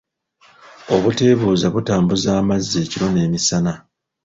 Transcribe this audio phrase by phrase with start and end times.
[0.95, 3.73] Obuteebuuza butambuza amazzi ekiro n’emisana.